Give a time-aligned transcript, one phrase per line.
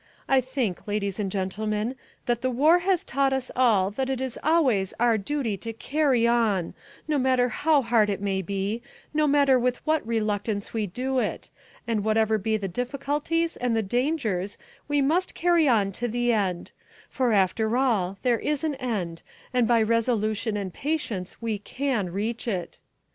[0.27, 1.93] I think, ladies and gentlemen,
[2.25, 6.25] that the war has taught us all that it is always our duty to 'carry
[6.25, 6.73] on,'
[7.07, 8.81] no matter how hard it may be,
[9.13, 11.51] no matter with what reluctance we do it,
[11.87, 16.71] and whatever be the difficulties and the dangers, we must carry on to the end:
[17.07, 19.21] for after all there is an end
[19.53, 22.79] and by resolution and patience we can reach it.